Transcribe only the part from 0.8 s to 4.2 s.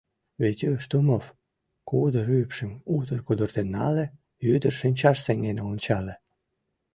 Тумов!— кудыр ӱпшым утыр кудыртен нале,